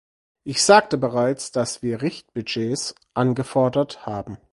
[0.43, 4.39] Ich sagte bereits, dass wir Richtbudgets angefordert haben.